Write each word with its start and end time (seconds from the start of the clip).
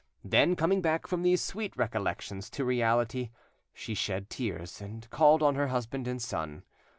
Then, 0.23 0.55
coming 0.55 0.81
back 0.81 1.05
from 1.05 1.21
these 1.21 1.43
sweet 1.43 1.77
recollections 1.77 2.49
to 2.49 2.65
reality, 2.65 3.29
she 3.71 3.93
shed 3.93 4.31
tears, 4.31 4.81
and 4.81 5.07
called 5.11 5.43
on 5.43 5.53
her 5.53 5.67
husband 5.67 6.07
and 6.07 6.19
son. 6.19 6.63